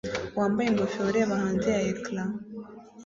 wambaye 0.37 0.67
ingofero 0.69 1.07
ureba 1.09 1.35
hanze 1.43 1.67
ya 1.75 1.81
ecran 1.91 2.29